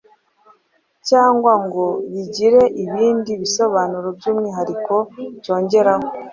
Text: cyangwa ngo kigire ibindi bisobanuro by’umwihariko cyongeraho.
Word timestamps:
cyangwa 1.07 1.53
ngo 1.65 1.85
kigire 2.13 2.61
ibindi 2.83 3.31
bisobanuro 3.41 4.07
by’umwihariko 4.17 4.95
cyongeraho. 5.43 6.07